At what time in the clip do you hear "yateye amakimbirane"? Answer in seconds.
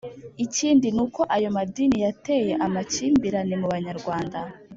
2.05-3.53